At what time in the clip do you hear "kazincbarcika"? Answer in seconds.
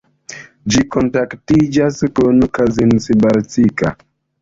2.59-3.97